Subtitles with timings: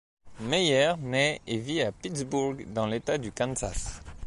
[0.39, 4.01] Meier naît et vit à Pittsburg dans l'État du Kansas.